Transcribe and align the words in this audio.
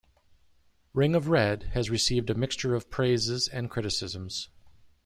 "Ring 0.95 1.13
of 1.13 1.27
Red" 1.27 1.69
has 1.73 1.91
received 1.91 2.31
a 2.31 2.33
mixture 2.33 2.73
of 2.73 2.89
praises 2.89 3.47
and 3.47 3.69
criticisms. 3.69 4.49